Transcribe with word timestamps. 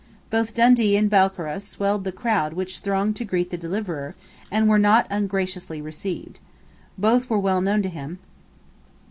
Both 0.31 0.55
Dundee 0.55 0.97
and 0.97 1.11
Balcarras 1.11 1.61
swelled 1.61 2.05
the 2.05 2.11
crowd 2.11 2.53
which 2.53 2.79
thronged 2.79 3.15
to 3.17 3.23
greet 3.23 3.51
the 3.51 3.55
deliverer, 3.57 4.15
and 4.49 4.67
were 4.67 4.79
not 4.79 5.05
ungraciously 5.11 5.79
received. 5.79 6.39
Both 6.97 7.29
were 7.29 7.37
well 7.37 7.61
known 7.61 7.83
to 7.83 7.87
him. 7.89 8.17